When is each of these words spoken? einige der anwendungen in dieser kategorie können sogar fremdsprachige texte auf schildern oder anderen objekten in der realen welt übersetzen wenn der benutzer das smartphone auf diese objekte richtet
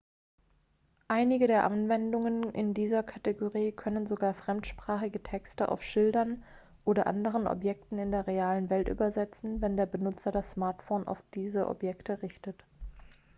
einige 1.09 1.45
der 1.45 1.63
anwendungen 1.63 2.51
in 2.55 2.73
dieser 2.73 3.03
kategorie 3.03 3.71
können 3.71 4.07
sogar 4.07 4.33
fremdsprachige 4.33 5.21
texte 5.21 5.69
auf 5.69 5.83
schildern 5.83 6.43
oder 6.85 7.05
anderen 7.05 7.45
objekten 7.45 7.99
in 7.99 8.09
der 8.09 8.25
realen 8.25 8.71
welt 8.71 8.87
übersetzen 8.89 9.61
wenn 9.61 9.77
der 9.77 9.85
benutzer 9.85 10.31
das 10.31 10.49
smartphone 10.49 11.07
auf 11.07 11.21
diese 11.35 11.67
objekte 11.67 12.23
richtet 12.23 12.65